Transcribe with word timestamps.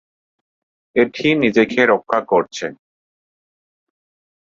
এটি 0.95 1.27
নিজেকে 1.35 1.81
রক্ষা 1.85 2.19
করছে। 2.31 2.65